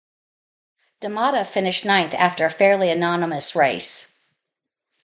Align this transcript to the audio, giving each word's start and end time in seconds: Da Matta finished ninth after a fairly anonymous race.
Da 0.99 1.09
Matta 1.09 1.45
finished 1.45 1.85
ninth 1.85 2.15
after 2.15 2.43
a 2.43 2.49
fairly 2.49 2.89
anonymous 2.89 3.55
race. 3.55 4.17